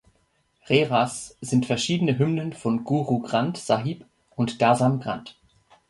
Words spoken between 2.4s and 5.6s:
von Guru Granth Sahib und Dasam Granth.